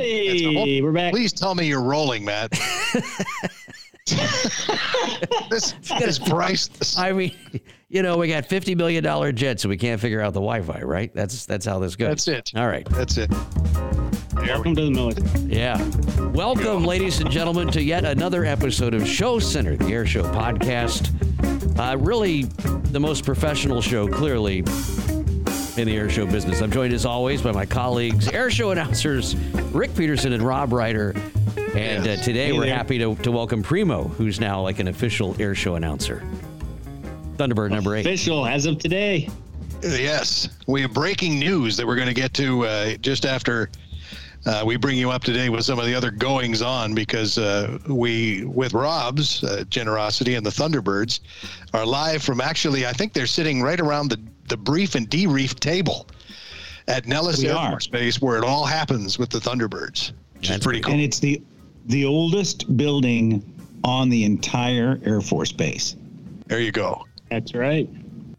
[0.00, 1.12] Hey, we're back.
[1.12, 2.52] Please tell me you're rolling, Matt.
[5.50, 6.96] this is priceless.
[6.96, 7.36] I mean,
[7.90, 10.80] you know, we got fifty million dollar jets, so we can't figure out the Wi-Fi,
[10.84, 11.12] right?
[11.12, 12.08] That's that's how this goes.
[12.24, 12.50] That's it.
[12.58, 12.88] All right.
[12.88, 13.30] That's it.
[14.36, 15.28] Welcome to the military.
[15.54, 15.76] Yeah.
[16.28, 21.10] Welcome, ladies and gentlemen, to yet another episode of Show Center, the Air Show podcast.
[21.78, 24.62] Uh, really, the most professional show, clearly,
[25.80, 26.60] in the air show business.
[26.60, 29.34] I'm joined as always by my colleagues, air show announcers
[29.72, 31.16] Rick Peterson and Rob Reider.
[31.74, 32.76] And uh, today Hey we're there.
[32.76, 36.22] happy to, to welcome Primo, who's now like an official air show announcer.
[37.36, 38.00] Thunderbird number eight.
[38.04, 39.30] Official as of today.
[39.82, 43.70] Yes, we have breaking news that we're going to get to uh, just after
[44.46, 47.36] uh, we bring you up to date with some of the other goings on because
[47.38, 51.20] uh, we, with Rob's uh, generosity and the Thunderbirds,
[51.74, 55.60] are live from actually, I think they're sitting right around the, the brief and debrief
[55.60, 56.06] table
[56.88, 57.54] at Nellis Air.
[57.54, 60.94] Force Base where it all happens with the Thunderbirds, which is That's pretty cool.
[60.94, 61.42] And it's the
[61.86, 63.42] the oldest building
[63.84, 65.96] on the entire Air Force Base.
[66.46, 67.06] There you go.
[67.30, 67.88] That's right.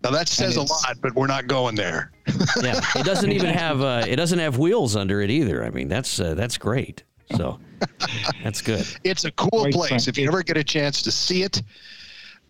[0.03, 2.12] Now that says a lot, but we're not going there.
[2.64, 5.64] Yeah, it doesn't even have uh, it doesn't have wheels under it either.
[5.64, 7.04] I mean, that's uh, that's great.
[7.36, 7.60] So
[8.44, 8.86] that's good.
[9.04, 9.90] It's a cool Quite place.
[9.90, 10.10] frankly.
[10.10, 11.62] If you ever get a chance to see it,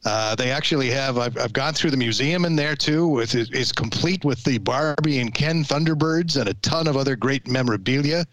[0.06, 1.18] uh, they actually have.
[1.18, 3.08] I've, I've gone through the museum in there too.
[3.08, 7.16] With it is complete with the Barbie and Ken Thunderbirds and a ton of other
[7.16, 8.26] great memorabilia.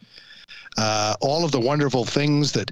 [0.77, 2.71] Uh, all of the wonderful things that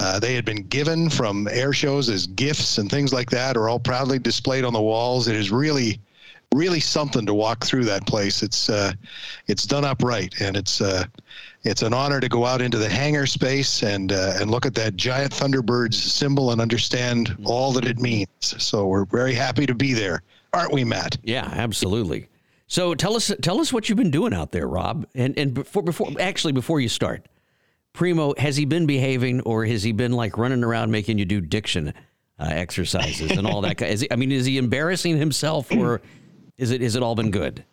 [0.00, 3.68] uh, they had been given from air shows as gifts and things like that are
[3.68, 5.28] all proudly displayed on the walls.
[5.28, 6.00] It is really,
[6.54, 8.42] really something to walk through that place.
[8.42, 8.92] It's uh,
[9.46, 11.04] it's done up right, and it's uh,
[11.62, 14.74] it's an honor to go out into the hangar space and uh, and look at
[14.74, 18.28] that giant Thunderbirds symbol and understand all that it means.
[18.40, 21.18] So we're very happy to be there, aren't we, Matt?
[21.22, 22.28] Yeah, absolutely.
[22.66, 25.06] So tell us tell us what you've been doing out there, Rob.
[25.14, 27.26] And and before before actually before you start,
[27.92, 31.40] Primo has he been behaving or has he been like running around making you do
[31.40, 31.94] diction
[32.38, 33.80] uh, exercises and all that?
[33.82, 36.00] Is he, I mean, is he embarrassing himself or
[36.60, 37.64] is it is it all been good?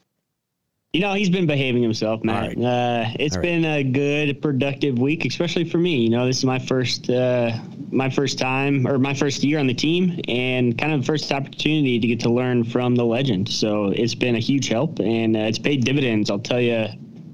[0.93, 2.57] You know, he's been behaving himself, Matt.
[2.57, 3.41] All Uh, it's right.
[3.43, 5.97] been a good, productive week, especially for me.
[5.97, 7.51] You know, this is my first, uh,
[7.91, 11.99] my first time or my first year on the team, and kind of first opportunity
[11.99, 13.49] to get to learn from the legend.
[13.49, 16.31] So it's been a huge help, and uh, it's paid dividends.
[16.31, 16.87] I'll tell you,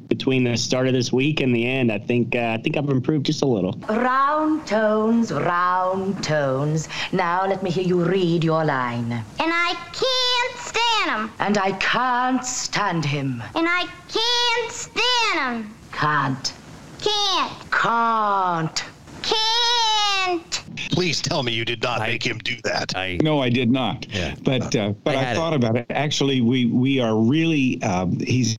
[0.08, 2.90] between the start of this week and the end, I think uh, I think I've
[2.90, 3.74] improved just a little.
[3.90, 6.88] Round tones, round tones.
[7.12, 9.12] Now let me hear you read your line.
[9.12, 11.32] And I can't stand him.
[11.40, 13.44] And I can't stand him.
[13.56, 15.76] And I can't stand him.
[15.92, 16.54] Can't.
[17.02, 17.72] Can't.
[17.72, 18.84] Can't.
[19.22, 20.64] Can't.
[20.92, 22.96] Please tell me you did not make him do that.
[22.96, 24.06] I No, I did not.
[24.10, 24.36] Yeah.
[24.44, 25.86] But uh, but I I, had thought about it.
[25.90, 28.58] Actually, we we are really um, he's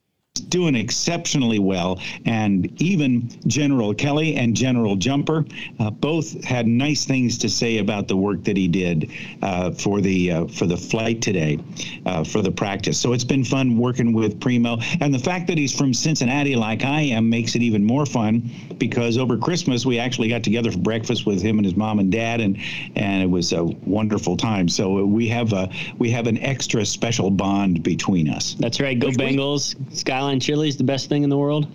[0.54, 5.44] doing exceptionally well, and even General Kelly and General Jumper
[5.80, 9.10] uh, both had nice things to say about the work that he did
[9.42, 11.58] uh, for the uh, for the flight today,
[12.06, 13.00] uh, for the practice.
[13.00, 16.84] So it's been fun working with Primo, and the fact that he's from Cincinnati like
[16.84, 20.78] I am makes it even more fun because over Christmas we actually got together for
[20.78, 22.58] breakfast with him and his mom and dad, and
[22.94, 24.68] and it was a wonderful time.
[24.68, 25.68] So we have a
[25.98, 28.54] we have an extra special bond between us.
[28.60, 28.98] That's right.
[28.98, 29.74] Go Bengals.
[30.24, 31.66] Skyline Chili is the best thing in the world.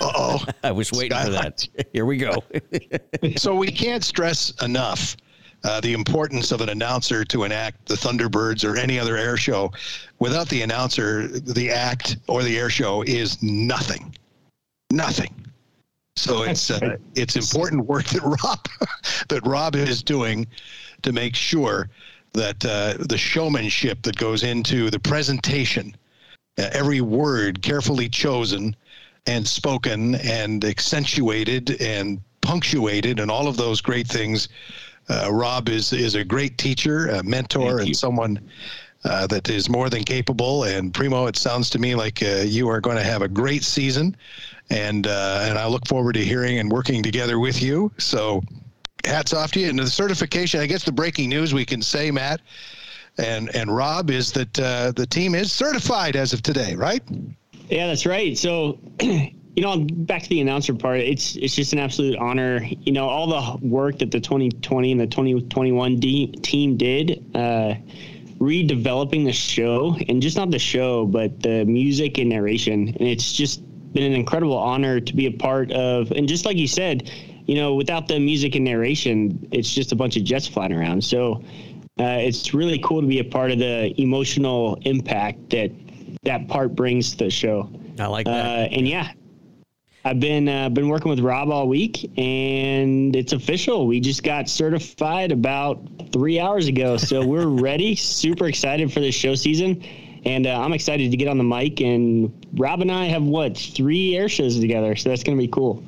[0.00, 0.44] Uh oh.
[0.62, 1.66] I was waiting for that.
[1.92, 2.36] Here we go.
[3.36, 5.16] so we can't stress enough
[5.64, 9.72] uh, the importance of an announcer to enact the Thunderbirds or any other air show.
[10.20, 14.14] Without the announcer, the act or the air show is nothing.
[14.92, 15.34] Nothing.
[16.14, 18.68] So it's uh, it's important work that Rob
[19.30, 20.46] that Rob is doing
[21.02, 21.90] to make sure
[22.34, 26.05] that uh, the showmanship that goes into the presentation, uh,
[26.56, 28.74] every word carefully chosen
[29.26, 34.48] and spoken and accentuated and punctuated and all of those great things.
[35.08, 38.40] Uh, Rob is is a great teacher, a mentor, and someone
[39.04, 40.64] uh, that is more than capable.
[40.64, 43.62] And Primo, it sounds to me like uh, you are going to have a great
[43.62, 44.16] season,
[44.70, 47.92] and uh, and I look forward to hearing and working together with you.
[47.98, 48.42] So,
[49.04, 49.68] hats off to you.
[49.68, 52.40] And the certification, I guess the breaking news we can say, Matt.
[53.18, 57.02] And, and Rob is that uh, the team is certified as of today, right?
[57.68, 58.36] Yeah, that's right.
[58.36, 61.00] So, you know, back to the announcer part.
[61.00, 62.60] It's it's just an absolute honor.
[62.62, 67.74] You know, all the work that the 2020 and the 2021 D- team did, uh,
[68.38, 72.88] redeveloping the show, and just not the show, but the music and narration.
[72.88, 73.62] And it's just
[73.94, 76.10] been an incredible honor to be a part of.
[76.12, 77.10] And just like you said,
[77.46, 81.02] you know, without the music and narration, it's just a bunch of jets flying around.
[81.02, 81.42] So.
[81.98, 85.70] Uh, it's really cool to be a part of the emotional impact that
[86.24, 87.70] that part brings to the show.
[87.98, 88.72] I like Uh, that.
[88.72, 89.12] and yeah,
[90.04, 93.86] I've been uh, been working with Rob all week, and it's official.
[93.86, 95.80] We just got certified about
[96.12, 97.94] three hours ago, so we're ready.
[97.94, 99.82] Super excited for this show season,
[100.26, 101.80] and uh, I'm excited to get on the mic.
[101.80, 105.48] And Rob and I have what three air shows together, so that's going to be
[105.48, 105.82] cool.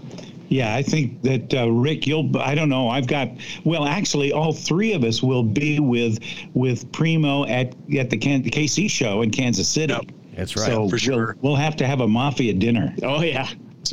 [0.49, 2.37] Yeah, I think that uh, Rick, you'll.
[2.39, 2.89] I don't know.
[2.89, 3.29] I've got.
[3.65, 6.19] Well, actually, all three of us will be with
[6.55, 9.93] with Primo at at the, Can, the KC show in Kansas City.
[9.93, 10.05] Yep.
[10.35, 10.67] That's right.
[10.67, 11.37] So For sure.
[11.41, 12.95] we'll, we'll have to have a mafia dinner.
[13.03, 13.49] Oh yeah,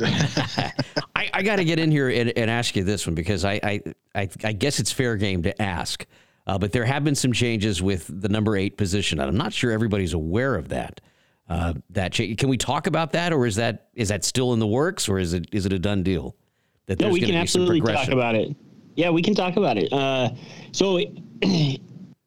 [1.14, 3.60] I, I got to get in here and, and ask you this one because I,
[3.62, 3.82] I,
[4.14, 6.06] I, I guess it's fair game to ask.
[6.46, 9.52] Uh, but there have been some changes with the number eight position, and I'm not
[9.52, 11.00] sure everybody's aware of that.
[11.48, 14.58] Uh, that cha- can we talk about that, or is that is that still in
[14.58, 16.36] the works, or is it is it a done deal?
[16.86, 18.54] That no, we can absolutely talk about it.
[18.94, 19.92] Yeah, we can talk about it.
[19.92, 20.30] Uh,
[20.72, 20.98] so,
[21.40, 21.78] the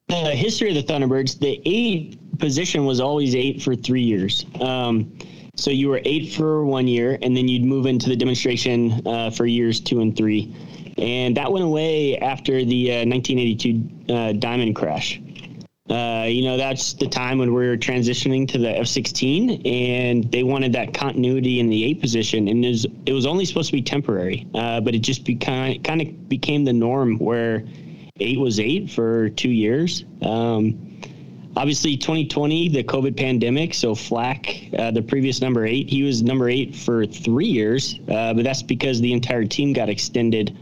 [0.09, 4.45] history of the Thunderbirds, the eight position was always eight for three years.
[4.59, 5.17] Um,
[5.55, 9.29] so you were eight for one year, and then you'd move into the demonstration uh,
[9.29, 10.53] for years two and three,
[10.97, 15.21] and that went away after the uh, 1982 uh, Diamond crash.
[15.89, 20.43] Uh, you know, that's the time when we were transitioning to the F-16, and they
[20.43, 23.75] wanted that continuity in the eight position, and it was, it was only supposed to
[23.75, 27.63] be temporary, uh, but it just became kind of became the norm where
[28.19, 30.05] eight was eight for two years.
[30.21, 31.01] Um,
[31.55, 33.73] obviously, 2020, the COVID pandemic.
[33.73, 34.47] So Flack,
[34.77, 38.61] uh, the previous number eight, he was number eight for three years, uh, but that's
[38.61, 40.55] because the entire team got extended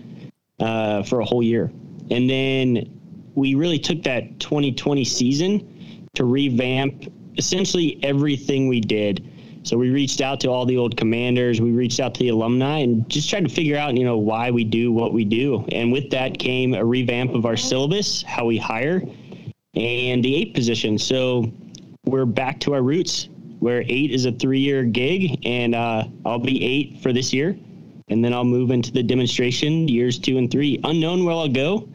[0.61, 1.69] uh, for a whole year,
[2.09, 2.96] and then
[3.37, 7.05] we really took that 2020 season to revamp
[7.37, 9.23] essentially everything we did.
[9.61, 12.79] So we reached out to all the old commanders, we reached out to the alumni
[12.79, 15.63] and just tried to figure out, you know, why we do what we do.
[15.71, 19.03] And with that came a revamp of our syllabus, how we hire,
[19.75, 20.97] and the eight position.
[20.97, 21.51] So
[22.05, 23.29] we're back to our roots
[23.59, 27.55] where eight is a three year gig and uh, I'll be eight for this year.
[28.07, 30.79] And then I'll move into the demonstration years two and three.
[30.83, 31.87] Unknown where I'll go.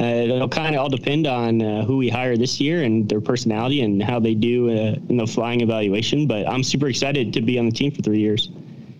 [0.00, 3.20] Uh, it'll kind of all depend on uh, who we hire this year and their
[3.20, 6.26] personality and how they do uh, in the flying evaluation.
[6.26, 8.50] But I'm super excited to be on the team for three years.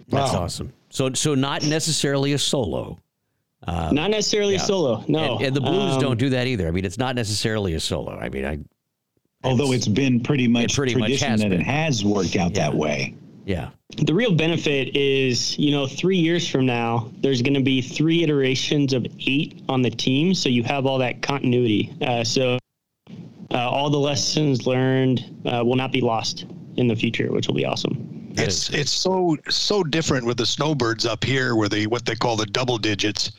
[0.09, 0.73] That's awesome.
[0.91, 2.99] So so not necessarily a solo.
[3.67, 5.37] Not necessarily a solo, no.
[5.37, 6.67] And, and the Blues Um, don't do that either.
[6.67, 8.19] I mean, it's not necessarily a solo.
[8.19, 8.59] I mean, I
[9.45, 11.61] Although it's been pretty much pretty tradition has that been.
[11.61, 12.71] it has worked out Yeah.
[12.71, 13.15] that way.
[13.45, 13.71] Yeah.
[13.97, 18.23] the real benefit is, you know, three years from now, there's going to be three
[18.23, 20.35] iterations of eight on the team.
[20.35, 21.95] So you have all that continuity.
[22.01, 22.59] Uh, so
[23.53, 26.47] uh, all the lessons learned uh, will not be lost
[26.77, 28.07] in the future, which will be awesome.
[28.37, 32.37] It's it's so so different with the snowbirds up here, where they what they call
[32.37, 33.33] the double digits,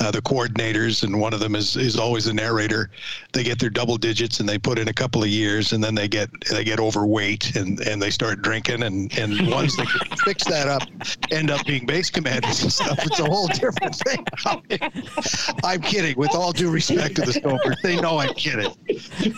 [0.00, 2.90] uh, the coordinators, and one of them is is always the narrator.
[3.32, 5.94] They get their double digits and they put in a couple of years, and then
[5.94, 9.86] they get they get overweight and and they start drinking, and and ones that
[10.24, 10.82] fix that up
[11.30, 12.98] end up being base commanders and stuff.
[13.04, 14.24] It's a whole different thing.
[15.64, 16.16] I'm kidding.
[16.16, 18.72] With all due respect to the snowbirds, they know I'm kidding,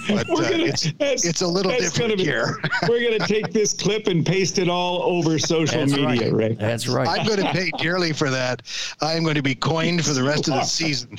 [0.09, 2.59] but uh, it's that's- it's a little that's different be- here.
[2.89, 6.33] We're going to take this clip and paste it all over social That's media, right.
[6.33, 6.59] Rick.
[6.59, 7.07] That's right.
[7.09, 8.63] I'm going to pay dearly for that.
[9.01, 11.17] I'm going to be coined for the rest of the season.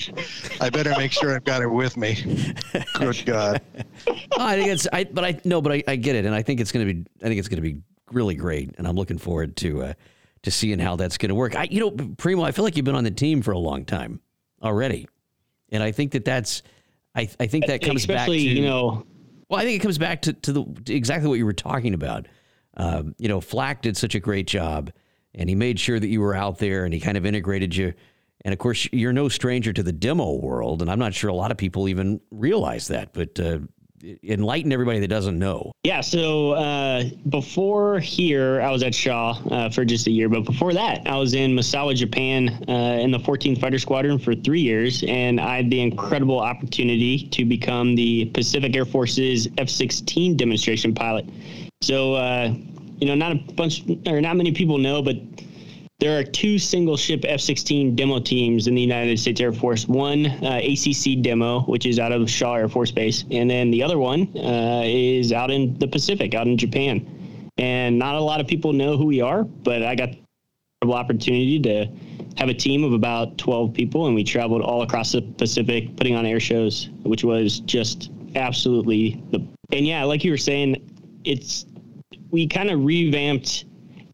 [0.61, 2.53] I better make sure I've got it with me.
[2.95, 3.61] Good God.
[4.37, 6.59] I think it's I but I no, but I, I get it, and I think
[6.59, 7.77] it's gonna be I think it's gonna be
[8.11, 9.93] really great, and I'm looking forward to uh,
[10.43, 11.55] to seeing how that's gonna work.
[11.55, 13.85] I you know, Primo, I feel like you've been on the team for a long
[13.85, 14.19] time
[14.61, 15.07] already,
[15.71, 16.63] and I think that that's
[17.15, 19.05] I I think that comes back to you know,
[19.49, 21.93] well, I think it comes back to, to the to exactly what you were talking
[21.93, 22.27] about.
[22.75, 24.91] Um, you know, Flack did such a great job,
[25.35, 27.93] and he made sure that you were out there, and he kind of integrated you.
[28.45, 31.33] And of course, you're no stranger to the demo world, and I'm not sure a
[31.33, 33.13] lot of people even realize that.
[33.13, 33.59] But uh,
[34.23, 35.71] enlighten everybody that doesn't know.
[35.83, 40.41] Yeah, so uh, before here, I was at Shaw uh, for just a year, but
[40.41, 44.61] before that, I was in Misawa, Japan, uh, in the 14th Fighter Squadron for three
[44.61, 50.93] years, and I had the incredible opportunity to become the Pacific Air Force's F-16 demonstration
[50.93, 51.25] pilot.
[51.81, 52.53] So, uh,
[52.99, 55.15] you know, not a bunch or not many people know, but
[55.99, 59.87] there are two single ship F 16 demo teams in the United States Air Force.
[59.87, 63.81] One, uh, ACC demo, which is out of Shaw Air Force Base, and then the
[63.83, 67.49] other one uh, is out in the Pacific, out in Japan.
[67.57, 70.09] And not a lot of people know who we are, but I got
[70.81, 71.87] the opportunity to
[72.37, 76.15] have a team of about 12 people, and we traveled all across the Pacific putting
[76.15, 79.45] on air shows, which was just absolutely the.
[79.71, 80.75] And yeah, like you were saying,
[81.23, 81.65] it's
[82.31, 83.65] we kind of revamped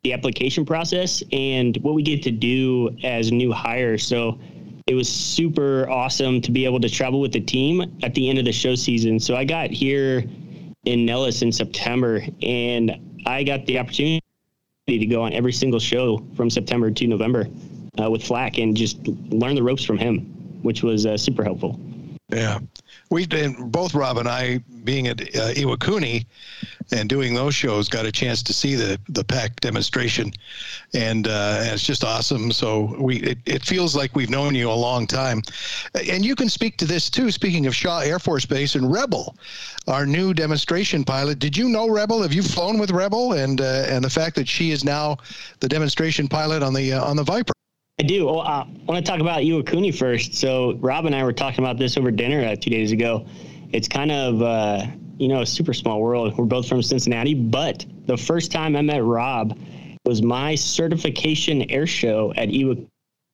[0.03, 4.05] the application process and what we get to do as new hires.
[4.05, 4.39] So
[4.87, 8.39] it was super awesome to be able to travel with the team at the end
[8.39, 9.19] of the show season.
[9.19, 10.23] So I got here
[10.85, 14.23] in Nellis in September and I got the opportunity
[14.87, 17.47] to go on every single show from September to November
[18.01, 20.19] uh, with Flack and just learn the ropes from him,
[20.63, 21.79] which was uh, super helpful.
[22.29, 22.59] Yeah.
[23.09, 26.25] We and both Rob and I, being at uh, Iwakuni
[26.91, 30.31] and doing those shows, got a chance to see the the PAC demonstration,
[30.93, 32.51] and, uh, and it's just awesome.
[32.51, 35.41] So we it, it feels like we've known you a long time,
[36.09, 37.31] and you can speak to this too.
[37.31, 39.35] Speaking of Shaw Air Force Base and Rebel,
[39.87, 41.39] our new demonstration pilot.
[41.39, 42.21] Did you know Rebel?
[42.21, 43.33] Have you flown with Rebel?
[43.33, 45.17] And uh, and the fact that she is now
[45.61, 47.53] the demonstration pilot on the uh, on the Viper.
[47.99, 48.27] I do.
[48.27, 50.33] Well, uh, I want to talk about Iwakuni first.
[50.33, 53.25] So Rob and I were talking about this over dinner uh, two days ago.
[53.73, 54.85] It's kind of uh,
[55.17, 56.37] you know a super small world.
[56.37, 59.57] We're both from Cincinnati, but the first time I met Rob
[60.05, 62.75] was my certification air show at Iwa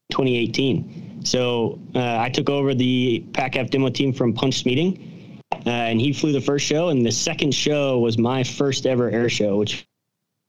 [0.10, 1.22] 2018.
[1.24, 6.12] So uh, I took over the PACAF demo team from Punch Meeting, uh, and he
[6.12, 9.88] flew the first show, and the second show was my first ever air show, which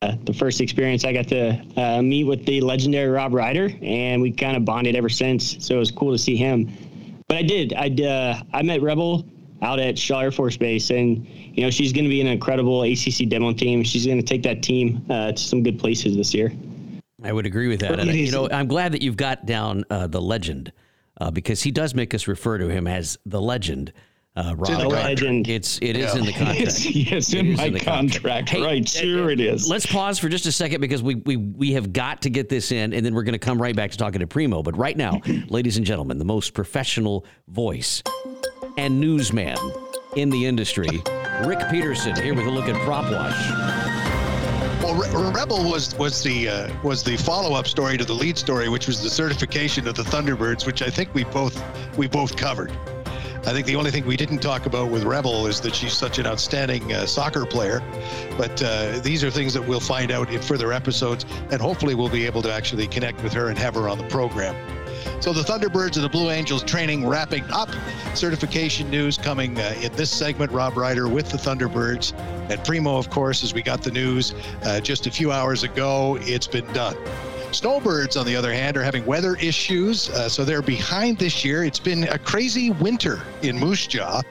[0.01, 4.31] the first experience I got to uh, meet with the legendary Rob Reider, and we
[4.31, 5.65] kind of bonded ever since.
[5.65, 6.71] So it was cool to see him.
[7.29, 7.73] But I did.
[7.75, 9.25] I uh, I met Rebel
[9.63, 12.83] out at Shaw Air Force Base, and you know she's going to be an incredible
[12.83, 13.83] ACC demo team.
[13.83, 16.53] She's going to take that team uh, to some good places this year.
[17.23, 17.99] I would agree with that.
[17.99, 20.73] And, you know, I'm glad that you've got down uh, the legend
[21.21, 23.93] uh, because he does make us refer to him as the legend.
[24.37, 25.49] Uh, Rob, the legend.
[25.49, 26.61] It's it is in the contract.
[26.61, 28.51] It's, yes, It in is my the contract.
[28.51, 29.67] Hey, right, sure it is.
[29.67, 32.71] Let's pause for just a second because we we we have got to get this
[32.71, 34.63] in, and then we're going to come right back to talking to Primo.
[34.63, 38.03] But right now, ladies and gentlemen, the most professional voice
[38.77, 39.57] and newsman
[40.17, 41.03] in the industry,
[41.47, 43.51] Rick Peterson, here with a look at Prop Wash.
[44.83, 48.69] Well, Rebel was was the uh, was the follow up story to the lead story,
[48.69, 51.59] which was the certification of the Thunderbirds, which I think we both
[51.97, 52.71] we both covered.
[53.47, 56.19] I think the only thing we didn't talk about with Rebel is that she's such
[56.19, 57.81] an outstanding uh, soccer player.
[58.37, 62.09] But uh, these are things that we'll find out in further episodes, and hopefully we'll
[62.09, 64.57] be able to actually connect with her and have her on the program.
[65.21, 67.71] So the Thunderbirds and the Blue Angels training wrapping up.
[68.15, 70.51] Certification news coming uh, in this segment.
[70.51, 72.19] Rob Reider with the Thunderbirds
[72.51, 74.35] and Primo, of course, as we got the news
[74.65, 76.19] uh, just a few hours ago.
[76.21, 76.97] It's been done.
[77.53, 81.65] Snowbirds, on the other hand, are having weather issues, uh, so they're behind this year.
[81.65, 84.23] It's been a crazy winter in Moose Jaw.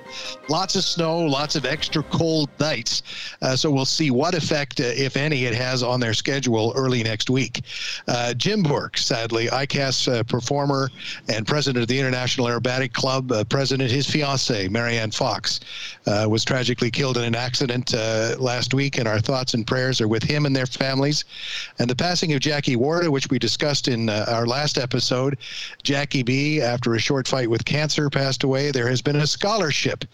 [0.48, 3.02] Lots of snow, lots of extra cold nights.
[3.42, 7.04] Uh, so we'll see what effect, uh, if any, it has on their schedule early
[7.04, 7.64] next week.
[8.08, 10.92] Uh, Jim Burke, sadly, ICAS uh, performer
[11.28, 15.60] and president of the International Aerobatic Club, uh, president, his fiancee, Marianne Fox,
[16.06, 17.94] was tragically killed in an accident
[18.40, 21.26] last week, and our thoughts and prayers are with him and their families.
[21.80, 25.38] And the passing of Jackie Warda, which we discussed in uh, our last episode.
[25.84, 28.72] Jackie B, after a short fight with cancer, passed away.
[28.72, 30.06] There has been a scholarship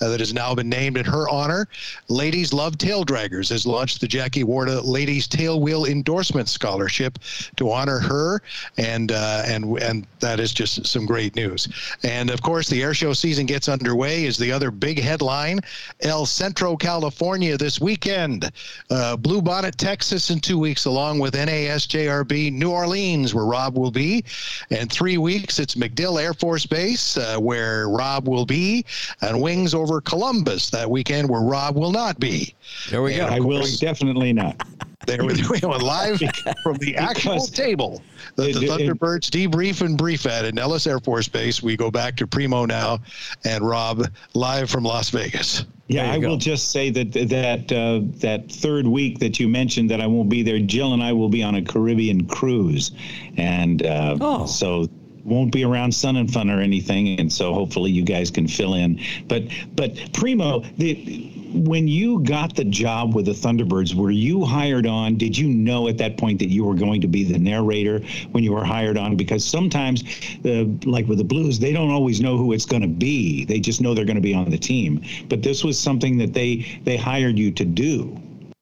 [0.00, 1.68] uh, that has now been named in her honor.
[2.08, 7.18] Ladies Love Tail Draggers has launched the Jackie Warda Ladies Tail Wheel Endorsement Scholarship
[7.56, 8.42] to honor her,
[8.76, 11.68] and uh, and and that is just some great news.
[12.02, 14.24] And of course, the air show season gets underway.
[14.24, 15.60] Is the other big headline?
[16.00, 18.50] El Centro, California this weekend.
[18.90, 23.90] Uh, Blue Bonnet, Texas in two weeks, along with NASJRB New Orleans, where Rob will
[23.90, 24.24] be.
[24.70, 28.86] And three weeks, it's MacDill Air Force Base, uh, where Rob will be,
[29.20, 32.54] and Wings over Columbus that weekend, where Rob will not be.
[32.88, 33.26] There we And go.
[33.26, 34.62] of I will definitely not.
[35.06, 36.20] There we go, live
[36.62, 38.02] from the actual Because- table
[38.36, 41.62] that the It- it- Thunderbirds debrief and brief at Nellis Air Force Base.
[41.62, 42.98] We go back to Primo now,
[43.44, 45.64] and Rob live from Las Vegas.
[45.88, 46.28] Yeah, I go.
[46.30, 50.28] will just say that that uh, that third week that you mentioned that I won't
[50.28, 50.58] be there.
[50.60, 52.92] Jill and I will be on a Caribbean cruise,
[53.36, 54.46] and uh, Oh.
[54.46, 54.86] so
[55.24, 57.18] won't be around Sun and Fun or anything.
[57.20, 59.00] And so hopefully you guys can fill in.
[59.28, 64.86] But but Primo, the when you got the job with the Thunderbirds, were you hired
[64.86, 65.16] on?
[65.16, 68.00] Did you know at that point that you were going to be the narrator
[68.32, 69.16] when you were hired on?
[69.16, 70.04] Because sometimes,
[70.44, 73.44] uh, like with the Blues, they don't always know who it's going to be.
[73.44, 75.02] They just know they're going to be on the team.
[75.28, 78.16] But this was something that they they hired you to do.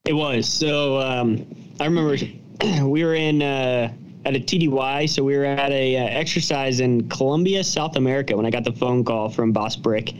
[0.04, 0.48] It was.
[0.48, 1.46] So um,
[1.80, 2.16] I remember
[2.86, 3.92] we were in uh,
[4.24, 8.46] at a TDY, so we were at a uh, exercise in Colombia, South America, when
[8.46, 10.14] I got the phone call from Boss Brick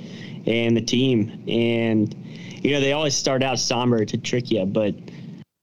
[0.47, 1.43] and the team.
[1.49, 2.15] And
[2.63, 4.95] you know, they always start out somber to trick you, but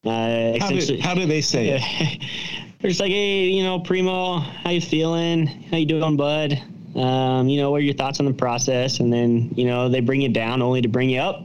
[0.05, 2.21] uh, How did, how do they say it?
[2.79, 5.47] They're just like, hey, you know, Primo, how you feeling?
[5.47, 6.61] How you doing, bud?
[6.95, 8.99] Um, you know, what are your thoughts on the process?
[8.99, 11.43] And then, you know, they bring you down only to bring you up.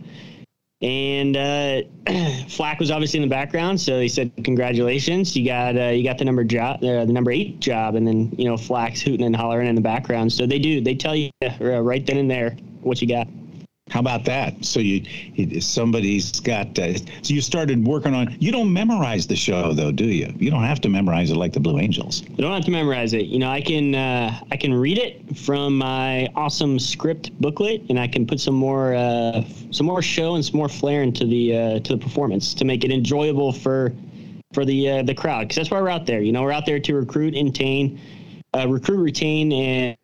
[0.83, 1.83] And uh,
[2.49, 6.17] Flack was obviously in the background, so he said, "Congratulations, you got uh, you got
[6.17, 9.37] the number job, uh, the number eight job." And then you know, Flack's hooting and
[9.37, 10.33] hollering in the background.
[10.33, 13.29] So they do, they tell you uh, right then and there what you got.
[13.91, 14.65] How about that?
[14.65, 15.05] So you,
[15.35, 16.79] you somebody's got.
[16.79, 18.37] Uh, so you started working on.
[18.39, 20.33] You don't memorize the show though, do you?
[20.39, 22.23] You don't have to memorize it like the Blue Angels.
[22.39, 23.27] I don't have to memorize it.
[23.27, 27.99] You know, I can uh, I can read it from my awesome script booklet, and
[27.99, 29.43] I can put some more uh,
[29.73, 32.85] some more show and some more flair into the uh, to the performance to make
[32.85, 33.93] it enjoyable for
[34.53, 35.41] for the uh, the crowd.
[35.41, 36.21] Because that's why we're out there.
[36.21, 38.01] You know, we're out there to recruit, retain,
[38.55, 39.97] uh, recruit, retain, and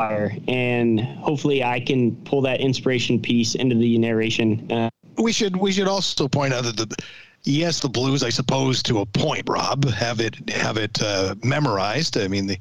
[0.00, 0.34] fire.
[0.48, 4.70] And hopefully, I can pull that inspiration piece into the narration.
[4.72, 6.96] Uh, we should we should also point out that the
[7.42, 12.16] yes, the Blues, I suppose, to a point, Rob, have it have it uh, memorized.
[12.16, 12.60] I mean, they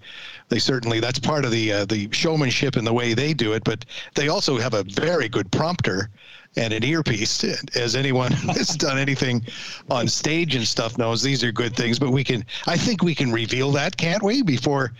[0.49, 3.63] they certainly that's part of the uh, the showmanship and the way they do it.
[3.63, 6.09] But they also have a very good prompter
[6.55, 7.43] and an earpiece.
[7.75, 9.45] As anyone that's done anything
[9.89, 11.99] on stage and stuff knows, these are good things.
[11.99, 14.41] But we can, I think, we can reveal that, can't we?
[14.41, 14.91] Before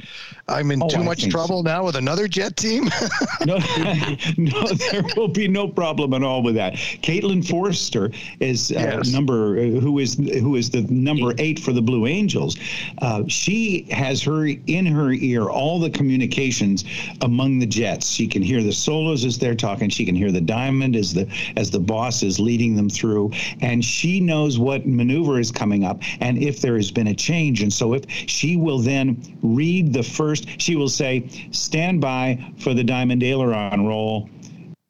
[0.48, 2.86] I'm in Oh, too I much trouble now with another Jet team.
[3.46, 3.58] no,
[4.38, 6.74] no, there will be no problem at all with that.
[6.74, 9.12] Caitlin Forster is uh, Yes.
[9.12, 12.58] number uh, who is who is the number eight for the Blue Angels.
[13.02, 16.86] Uh, she has her in her ear all the communications
[17.22, 18.10] among the Jets.
[18.10, 19.90] She can hear the solos as they're talking.
[19.90, 23.32] She can hear the diamond as the as the boss is leading them through,
[23.62, 27.62] and she knows what maneuver is coming up and if there has been a change.
[27.62, 32.74] And so if she will then read the first, she will say, "Stand by for
[32.74, 34.30] the diamond aileron roll."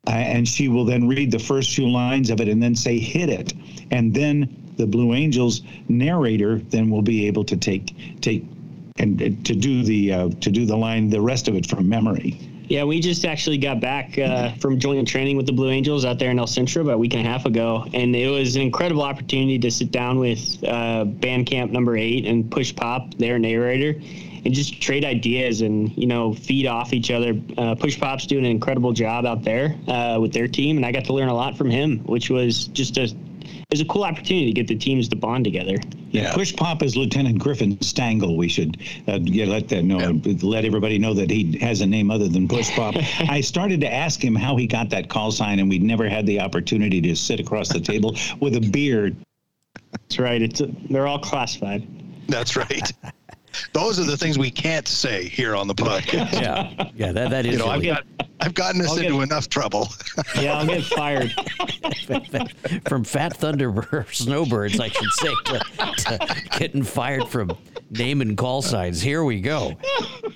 [0.08, 2.98] Uh, and she will then read the first few lines of it and then say
[2.98, 3.54] hit it
[3.92, 8.46] and then the blue angels narrator then will be able to take take
[8.98, 12.49] and to do the uh, to do the line the rest of it from memory
[12.70, 16.20] Yeah, we just actually got back uh, from joint training with the Blue Angels out
[16.20, 18.62] there in El Centro about a week and a half ago, and it was an
[18.62, 23.40] incredible opportunity to sit down with uh, Band Camp number eight and Push Pop, their
[23.40, 24.00] narrator,
[24.46, 27.34] and just trade ideas and you know feed off each other.
[27.58, 30.92] Uh, Push Pop's doing an incredible job out there uh, with their team, and I
[30.92, 33.12] got to learn a lot from him, which was just a
[33.70, 35.76] it was a cool opportunity to get the teams to bond together.
[36.10, 40.66] yeah push pop is lieutenant griffin stangle we should uh, yeah, let that know let
[40.66, 42.96] everybody know that he has a name other than push pop
[43.30, 46.26] i started to ask him how he got that call sign and we'd never had
[46.26, 49.12] the opportunity to sit across the table with a beer
[49.92, 50.42] That's right.
[50.42, 51.88] It's they're all classified.
[52.28, 52.92] That's right.
[53.74, 56.34] Those are the things we can't say here on the podcast.
[56.34, 57.54] Yeah, yeah, that that is.
[57.54, 58.04] You know, I've got
[58.40, 59.90] I've gotten us I'll into get- enough trouble.
[60.40, 61.32] Yeah, I'll get fired.
[62.88, 65.60] from fat thunderbird snowbirds, I should say, to,
[65.98, 67.52] to getting fired from
[67.90, 69.02] name and call signs.
[69.02, 69.78] Here we go.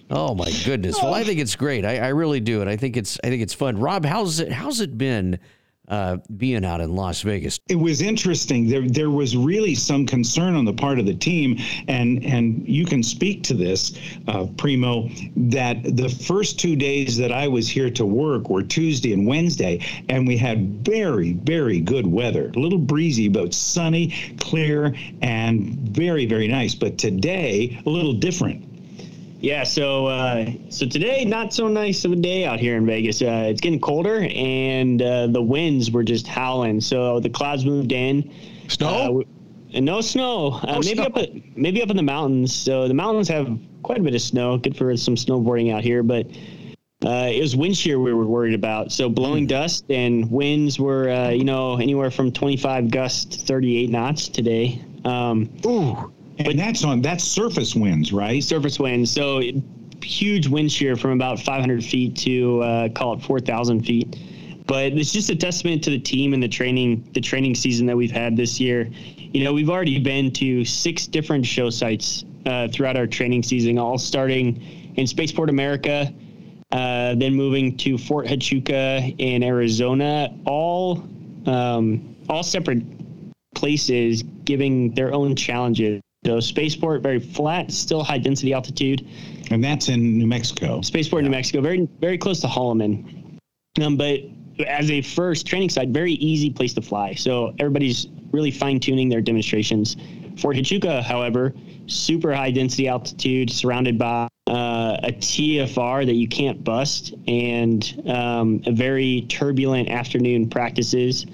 [0.09, 1.01] Oh my goodness.
[1.01, 1.85] Well, I think it's great.
[1.85, 3.77] I, I really do, and I think it's I think it's fun.
[3.79, 5.39] Rob, how's it how's it been
[5.87, 7.59] uh, being out in Las Vegas?
[7.67, 8.67] it was interesting.
[8.67, 12.85] There, there was really some concern on the part of the team, and and you
[12.85, 15.09] can speak to this, uh, Primo.
[15.35, 19.79] That the first two days that I was here to work were Tuesday and Wednesday,
[20.09, 22.51] and we had very, very good weather.
[22.55, 26.75] A little breezy, but sunny, clear, and very, very nice.
[26.75, 28.72] But today, a little different.
[29.43, 33.21] Yeah, so uh, so today not so nice of a day out here in Vegas.
[33.21, 36.79] Uh, it's getting colder and uh, the winds were just howling.
[36.79, 38.33] So the clouds moved in.
[38.69, 39.19] Snow?
[39.19, 39.23] Uh,
[39.73, 40.53] and no snow.
[40.63, 41.03] Uh, No maybe snow.
[41.03, 42.55] up at, maybe up in the mountains.
[42.55, 44.57] So the mountains have quite a bit of snow.
[44.57, 46.25] Good for some snowboarding out here, but.
[47.05, 48.93] Uh, it was wind shear we were worried about.
[48.93, 54.29] So blowing dust and winds were, uh, you know, anywhere from 25 gusts, 38 knots
[54.29, 54.81] today.
[55.03, 56.13] Um, Ooh.
[56.39, 58.43] And that's on that's surface winds, right?
[58.43, 59.11] surface winds.
[59.11, 59.55] So it-
[60.03, 64.17] huge wind shear from about 500 feet to uh, call it 4,000 feet.
[64.65, 67.97] But it's just a testament to the team and the training, the training season that
[67.97, 68.89] we've had this year.
[69.17, 73.77] You know, we've already been to six different show sites uh, throughout our training season,
[73.77, 74.61] all starting
[74.95, 76.13] in Spaceport America,
[76.71, 81.03] uh, then moving to Fort Huachuca in Arizona, all
[81.45, 82.83] um, all separate
[83.53, 86.02] places giving their own challenges.
[86.25, 89.07] So spaceport very flat, still high density altitude.
[89.51, 90.81] And that's in New Mexico.
[90.81, 93.39] Spaceport, New Mexico, very very close to Holloman.
[93.81, 94.19] Um, but
[94.67, 97.13] as a first training site, very easy place to fly.
[97.15, 99.95] So everybody's really fine tuning their demonstrations.
[100.37, 101.53] Fort Huachuca, however,
[101.87, 108.61] super high density altitude, surrounded by uh, a TFR that you can't bust, and um,
[108.65, 111.25] a very turbulent afternoon practices.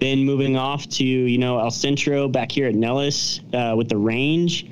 [0.00, 3.96] Then moving off to you know El Centro back here at Nellis uh, with the
[3.96, 4.66] range,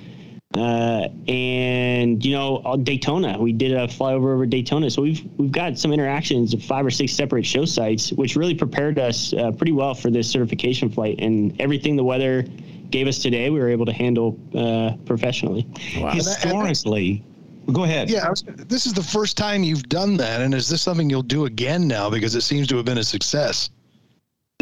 [0.56, 3.38] uh, and you know uh, Daytona.
[3.38, 6.90] We did a flyover over Daytona, so we've we've got some interactions of five or
[6.90, 11.16] six separate show sites, which really prepared us uh, pretty well for this certification flight.
[11.20, 12.44] And everything the weather
[12.90, 15.66] gave us today, we were able to handle uh, professionally.
[15.96, 16.10] Wow.
[16.10, 17.24] Historically,
[17.70, 18.10] Go ahead.
[18.10, 21.22] Yeah, was, this is the first time you've done that, and is this something you'll
[21.22, 23.70] do again now because it seems to have been a success?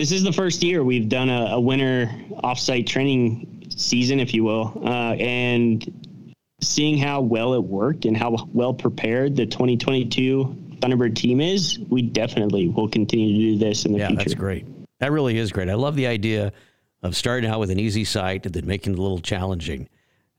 [0.00, 2.10] This is the first year we've done a, a winter
[2.42, 6.32] offsite training season, if you will, uh, and
[6.62, 12.00] seeing how well it worked and how well prepared the 2022 Thunderbird team is, we
[12.00, 14.24] definitely will continue to do this in the yeah, future.
[14.24, 14.64] that's great.
[15.00, 15.68] That really is great.
[15.68, 16.54] I love the idea
[17.02, 19.86] of starting out with an easy site and then making it a little challenging.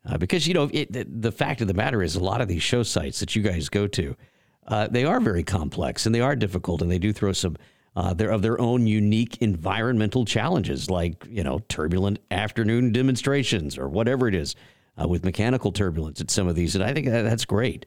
[0.04, 2.48] Uh, because, you know, it, the, the fact of the matter is, a lot of
[2.48, 4.18] these show sites that you guys go to,
[4.66, 7.56] uh, they are very complex and they are difficult and they do throw some
[7.96, 13.90] uh, their, of their own unique environmental challenges, like, you know, turbulent afternoon demonstrations or
[13.90, 14.56] whatever it is
[15.02, 16.76] uh, with mechanical turbulence at some of these.
[16.76, 17.86] And I think that, that's great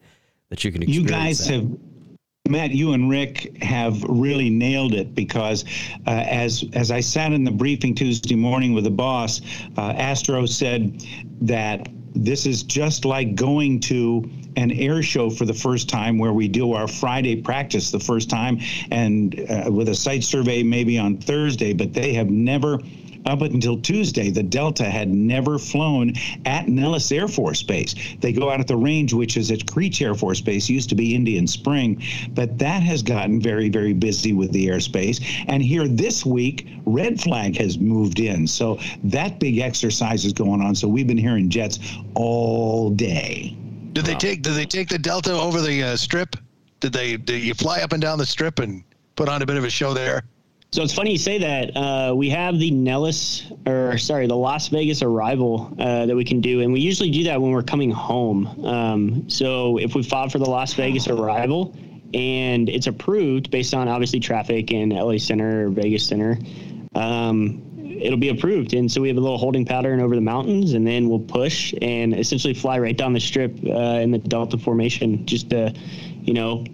[0.49, 1.53] that you can You guys that.
[1.53, 1.77] have
[2.47, 5.65] Matt, you and Rick have really nailed it because
[6.05, 9.41] uh, as as I sat in the briefing Tuesday morning with the boss,
[9.77, 11.03] uh, Astro said
[11.41, 16.33] that this is just like going to an air show for the first time where
[16.33, 18.59] we do our Friday practice the first time
[18.91, 22.79] and uh, with a site survey maybe on Thursday, but they have never
[23.25, 26.13] up until Tuesday, the Delta had never flown
[26.45, 27.95] at Nellis Air Force Base.
[28.19, 30.95] They go out at the range, which is at Creech Air Force Base, used to
[30.95, 32.01] be Indian Spring,
[32.33, 35.23] but that has gotten very, very busy with the airspace.
[35.47, 38.45] And here this week, Red Flag has moved in.
[38.45, 40.75] So that big exercise is going on.
[40.75, 41.79] So we've been hearing jets
[42.13, 43.57] all day.
[43.95, 44.41] Did they take?
[44.41, 46.35] Did they take the Delta over the uh, strip?
[46.81, 47.15] Did they?
[47.15, 48.83] Did you fly up and down the strip and
[49.15, 50.25] put on a bit of a show there?
[50.73, 51.77] So it's funny you say that.
[51.77, 56.41] Uh, we have the Nellis, or sorry, the Las Vegas arrival uh, that we can
[56.41, 58.45] do, and we usually do that when we're coming home.
[58.65, 61.73] Um, so if we file for the Las Vegas arrival
[62.13, 66.37] and it's approved based on obviously traffic in LA Center or Vegas Center,
[66.95, 67.61] um,
[67.99, 68.73] it'll be approved.
[68.73, 71.73] And so we have a little holding pattern over the mountains, and then we'll push
[71.81, 75.73] and essentially fly right down the strip uh, in the Delta formation, just to,
[76.21, 76.65] you know,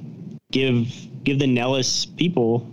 [0.52, 0.88] give
[1.24, 2.68] give the Nellis people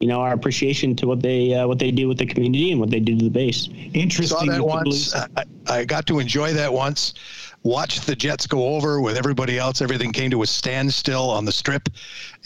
[0.00, 2.80] you know our appreciation to what they uh, what they do with the community and
[2.80, 3.68] what they do to the base.
[3.94, 4.38] Interesting.
[4.38, 5.14] Saw that once.
[5.14, 7.14] I, I got to enjoy that once.
[7.62, 9.80] Watched the Jets go over with everybody else.
[9.80, 11.88] Everything came to a standstill on the strip,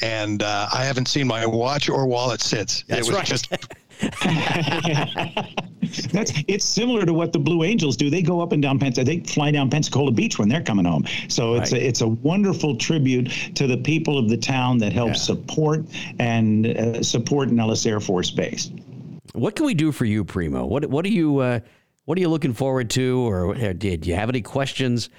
[0.01, 2.85] and uh, I haven't seen my watch or wallet since.
[2.87, 3.27] That's it was right.
[3.27, 3.49] just
[6.13, 8.11] That's it's similar to what the Blue Angels do.
[8.11, 8.97] They go up and down Pens.
[8.97, 11.05] They fly down Pensacola Beach when they're coming home.
[11.29, 11.83] So it's Right.
[11.83, 15.15] a, it's a wonderful tribute to the people of the town that help Yeah.
[15.15, 15.85] support
[16.19, 18.71] and uh, support Nellis Air Force Base.
[19.33, 20.65] What can we do for you, Primo?
[20.67, 21.61] What what are you uh,
[22.05, 25.11] what are you looking forward to, or uh, did you have any questions,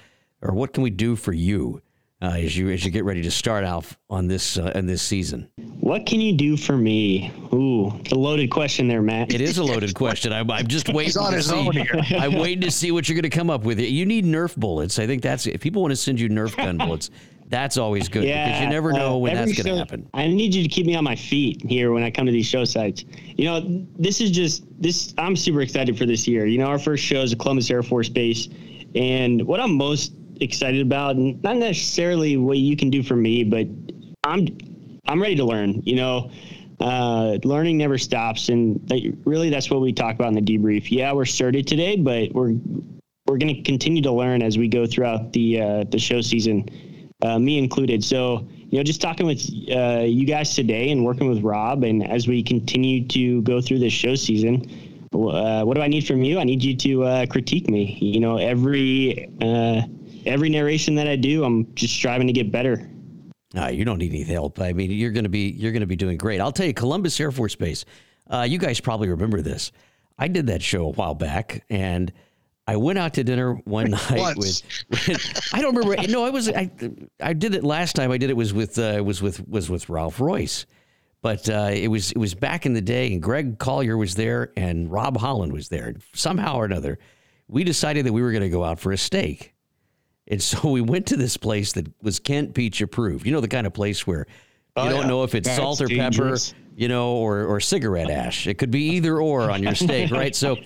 [0.42, 1.80] or what can we do for you
[2.22, 5.02] uh, as you as you get ready to start off on this uh, in this
[5.02, 5.48] season?
[5.80, 7.32] What can you do for me?
[7.52, 9.32] Ooh, a loaded question there, Matt.
[9.32, 10.32] It is a loaded question.
[10.32, 11.04] I'm, I'm just waiting.
[11.04, 12.00] He's on to his see, own here.
[12.18, 13.80] I'm waiting to see what you're going to come up with.
[13.80, 14.98] You need Nerf bullets.
[14.98, 17.10] I think that's if people want to send you Nerf gun bullets,
[17.48, 20.08] that's always good because you never know uh, when that's going to happen.
[20.14, 22.46] I need you to keep me on my feet here when I come to these
[22.46, 23.04] show sites.
[23.36, 25.14] You know, this is just this.
[25.18, 26.46] I'm super excited for this year.
[26.46, 28.48] You know, our first show is at Columbus Air Force Base,
[28.94, 33.44] and what I'm most excited about, and not necessarily what you can do for me,
[33.44, 33.66] but
[34.24, 34.48] I'm
[35.06, 35.82] I'm ready to learn.
[35.84, 36.30] You know,
[36.80, 40.90] uh, learning never stops, and that, really that's what we talk about in the debrief.
[40.90, 42.54] Yeah, we're started today, but we're
[43.26, 46.68] we're going to continue to learn as we go throughout the uh, the show season,
[47.22, 48.02] uh, me included.
[48.02, 52.08] So you know, just talking with uh, you guys today and working with Rob, and
[52.08, 54.64] as we continue to go through this show season,
[55.12, 56.38] uh, what do I need from you?
[56.38, 57.98] I need you to uh, critique me.
[58.00, 59.82] You know, every uh,
[60.26, 62.88] every narration that I do, I'm just striving to get better.
[63.56, 64.60] Uh, you don't need any help.
[64.60, 66.40] I mean, you're going to be you're going to be doing great.
[66.40, 67.84] I'll tell you, Columbus Air Force Base.
[68.28, 69.72] Uh, you guys probably remember this.
[70.18, 72.12] I did that show a while back, and
[72.68, 74.62] I went out to dinner one night Once.
[74.88, 75.50] with.
[75.52, 76.06] I don't remember.
[76.08, 76.48] No, I was.
[76.48, 76.70] I
[77.20, 78.12] I did it last time.
[78.12, 80.66] I did it was with uh, was with was with Ralph Royce,
[81.20, 84.52] but uh, it was it was back in the day, and Greg Collier was there,
[84.56, 85.94] and Rob Holland was there.
[86.14, 87.00] Somehow or another,
[87.48, 89.54] we decided that we were going to go out for a steak.
[90.30, 93.26] And so we went to this place that was Kent Pietsch approved.
[93.26, 94.34] You know, the kind of place where you
[94.76, 95.08] Oh, don't yeah.
[95.08, 96.52] know if it's That's salt or dangerous.
[96.52, 98.46] pepper, you know, or, or cigarette ash.
[98.46, 100.34] It could be either or on your steak, right?
[100.34, 100.56] So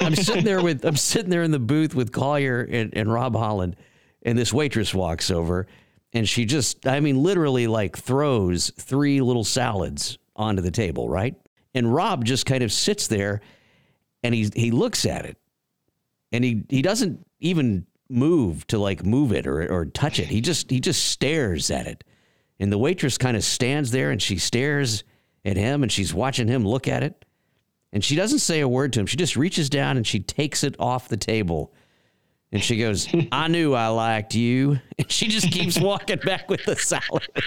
[0.00, 3.34] I'm sitting there with I'm sitting there in the booth with Collier and, and Rob
[3.34, 3.74] Holland,
[4.22, 5.66] and this waitress walks over
[6.12, 11.34] and she just I mean literally like throws three little salads onto the table, right?
[11.74, 13.40] And Rob just kind of sits there
[14.22, 15.36] and he he looks at it
[16.30, 20.26] and he he doesn't even move to like move it or or touch it.
[20.28, 22.04] He just he just stares at it.
[22.60, 25.04] And the waitress kind of stands there and she stares
[25.44, 27.24] at him and she's watching him look at it.
[27.92, 29.06] And she doesn't say a word to him.
[29.06, 31.72] She just reaches down and she takes it off the table
[32.50, 34.80] And she goes, I knew I liked you.
[34.98, 37.28] And she just keeps walking back with the salad.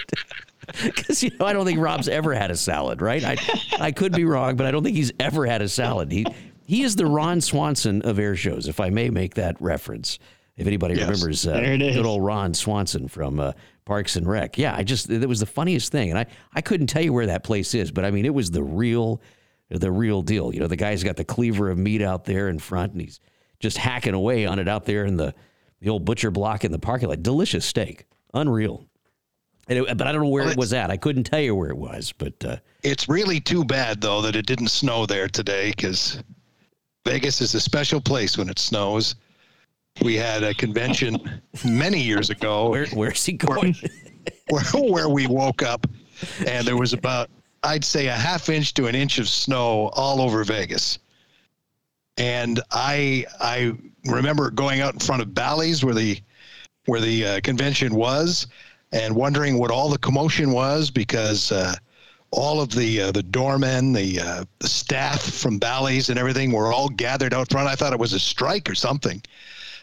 [0.84, 3.24] Because, you know, I don't think Rob's ever had a salad, right?
[3.24, 3.36] I,
[3.80, 6.12] I could be wrong, but I don't think he's ever had a salad.
[6.12, 6.24] He,
[6.66, 10.20] he is the Ron Swanson of air shows, if I may make that reference.
[10.56, 11.04] If anybody Yes.
[11.08, 11.96] remembers uh, There it is.
[11.96, 13.52] good old Ron Swanson from uh,
[13.84, 14.58] Parks and Rec.
[14.58, 16.10] Yeah, I just, it was the funniest thing.
[16.10, 18.50] And I, I couldn't tell you where that place is, but I mean, it was
[18.50, 19.22] the real,
[19.70, 20.52] the real deal.
[20.52, 23.18] You know, the guy's got the cleaver of meat out there in front and he's
[23.60, 25.34] just hacking away on it out there in the,
[25.80, 27.22] the old butcher block in the parking lot.
[27.22, 28.04] Delicious steak.
[28.34, 28.86] Unreal.
[29.68, 30.90] And it, but I don't know where Well, it was at.
[30.90, 34.36] I couldn't tell you where it was, but uh, It's really too bad though that
[34.36, 36.22] it didn't snow there today because
[37.06, 39.14] Vegas is a special place when it snows.
[40.00, 43.76] We had a convention many years ago where, where's he going?
[44.48, 45.86] where, where we woke up
[46.46, 47.30] and there was about
[47.62, 50.98] I'd say a half inch to an inch of snow all over Vegas.
[52.16, 53.72] And I I
[54.06, 56.20] remember going out in front of Bally's where the
[56.86, 58.48] where the uh, convention was
[58.90, 61.74] and wondering what all the commotion was because uh,
[62.32, 66.72] all of the uh, the doormen, the, uh, the staff from Bally's and everything were
[66.72, 67.68] all gathered out front.
[67.68, 69.22] I thought it was a strike or something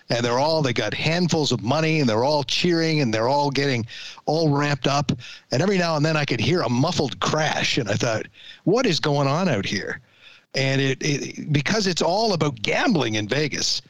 [0.09, 3.51] and they're all they got handfuls of money and they're all cheering and they're all
[3.51, 3.85] getting
[4.25, 5.11] all ramped up.
[5.51, 8.27] And every now and then i could hear a muffled crash and i thought
[8.63, 10.01] what is going on out here?
[10.55, 13.81] And it, it because it's all about gambling in vegas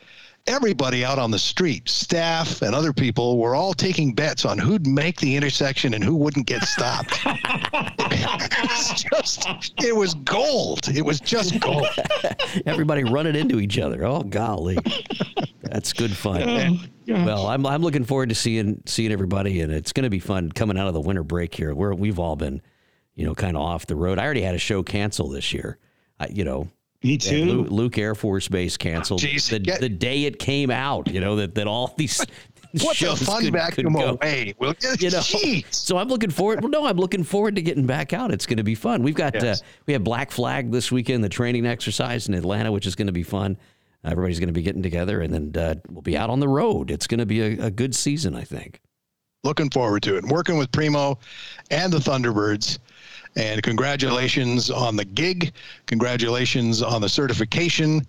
[0.49, 4.87] everybody out on the street staff and other people were all taking bets on who'd
[4.87, 11.05] make the intersection and who wouldn't get stopped it was just it was gold it
[11.05, 11.87] was just gold
[12.65, 14.05] Everybody running into each other.
[14.05, 14.77] Oh golly,
[15.61, 16.43] that's good fun.
[16.43, 20.19] Oh, well, I'm I'm looking forward to seeing seeing everybody, and it's going to be
[20.19, 21.73] fun coming out of the winter break here.
[21.73, 22.61] Where we've all been,
[23.15, 24.19] you know, kind of off the road.
[24.19, 25.77] I already had a show cancel this year.
[26.19, 26.69] I, you know,
[27.03, 27.45] Me too.
[27.45, 31.07] Luke, Luke Air Force Base canceled Jeez, the, get- the day it came out.
[31.07, 32.19] You know that that all these
[32.81, 34.17] what the shows fun could, back could them go.
[34.21, 34.89] away will you?
[34.99, 35.19] you know.
[35.19, 35.73] Jeez.
[35.73, 36.61] So I'm looking forward.
[36.61, 38.31] Well, no, I'm looking forward to getting back out.
[38.31, 39.01] It's going to be fun.
[39.01, 39.61] We've got Yes.
[39.61, 43.07] uh, we have Black Flag this weekend, the training exercise in Atlanta, which is going
[43.07, 43.57] to be fun.
[44.03, 46.47] Uh, everybody's going to be getting together, and then uh, we'll be out on the
[46.49, 46.91] road.
[46.91, 48.81] It's going to be a, a good season, I think.
[49.43, 50.25] Looking forward to it.
[50.25, 51.17] Working with Primo
[51.71, 52.79] and the Thunderbirds.
[53.35, 55.53] And congratulations on the gig.
[55.85, 58.05] Congratulations on the certification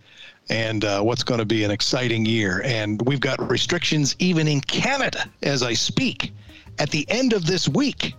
[0.49, 2.63] and uh, what's going to be an exciting year.
[2.65, 6.33] And we've got restrictions even in Canada as I speak.
[6.79, 8.15] At the end of this week,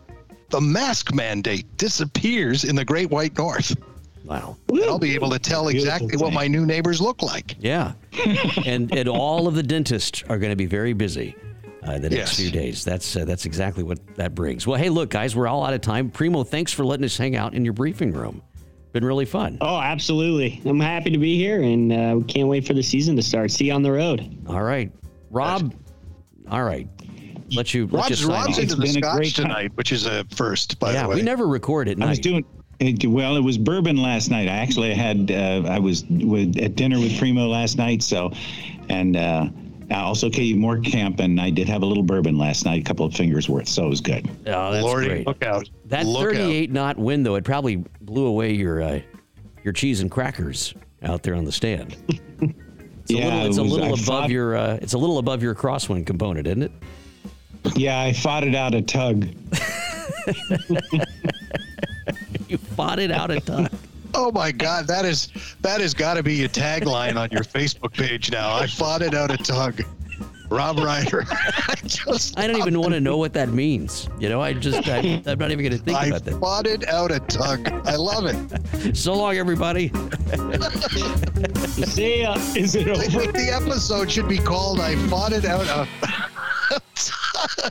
[0.49, 3.75] the mask mandate disappears in the Great White North.
[4.23, 4.55] Wow.
[4.69, 7.55] And I'll be able to tell exactly what my new neighbors look like.
[7.59, 7.93] Yeah,
[8.65, 11.35] and and all of the dentists are going to be very busy
[11.83, 12.39] uh, the next Yes.
[12.39, 12.83] few days.
[12.85, 14.67] That's uh, that's exactly what that brings.
[14.67, 16.09] Well, hey, look, guys, we're all out of time.
[16.09, 18.41] Primo, thanks for letting us hang out in your briefing room.
[18.93, 19.57] Been really fun.
[19.61, 20.61] Oh, absolutely.
[20.65, 23.49] I'm happy to be here and uh, we can't wait for the season to start.
[23.51, 24.37] See you on the road.
[24.47, 24.91] All right,
[25.29, 25.73] Rob.
[26.49, 26.87] All right,
[27.55, 29.45] let you let you Rob's, sign Rob's into the been a scotch great time.
[29.47, 31.15] tonight, which is a first, by Yeah, the way.
[31.15, 32.43] we never record at I was doing
[32.81, 33.37] it, well.
[33.37, 34.47] It was bourbon last night.
[34.49, 38.03] I actually had uh, I was with, at dinner with Primo last night.
[38.03, 38.33] So,
[38.89, 39.47] and uh,
[39.99, 43.13] also Katie Moorcamp, and I did have a little bourbon last night, a couple of
[43.13, 43.67] fingers worth.
[43.67, 44.29] So it was good.
[44.47, 45.27] Oh, that's Lordy, great.
[45.27, 45.69] look out.
[45.85, 46.35] That look out.
[46.35, 48.99] 38 knot wind, though, it probably blew away your uh,
[49.63, 50.73] your cheese and crackers
[51.03, 51.95] out there on the stand.
[52.09, 54.97] It's a Yeah, little, it it's a little I above thought- your uh, it's a
[54.97, 56.71] little above your crosswind component, isn't it?
[57.75, 59.27] Yeah, I fought it out a tug.
[62.47, 63.69] You fought it out a ton.
[64.13, 65.29] Oh my God, that is
[65.61, 68.55] that has got to be your tagline on your Facebook page now.
[68.55, 69.81] I fought it out a tug.
[70.51, 71.25] Rob Reider.
[71.31, 74.09] I just I don't even want to know what that means.
[74.19, 76.35] You know, I just I, I'm not even going to think I about that.
[76.35, 77.69] I fought it out a tug.
[77.87, 78.35] I love it.
[78.97, 79.89] So long, everybody.
[81.85, 82.35] See ya.
[82.55, 83.01] Is it over?
[83.01, 83.19] I over?
[83.19, 85.87] think the episode should be called "I fought it out a
[86.95, 87.61] tug."